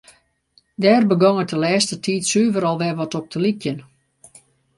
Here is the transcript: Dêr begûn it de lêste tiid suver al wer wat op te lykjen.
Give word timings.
Dêr 0.81 1.03
begûn 1.09 1.39
it 1.43 1.49
de 1.51 1.57
lêste 1.63 1.95
tiid 2.03 2.23
suver 2.31 2.63
al 2.69 2.79
wer 2.79 2.95
wat 2.99 3.17
op 3.19 3.25
te 3.31 3.37
lykjen. 3.45 3.79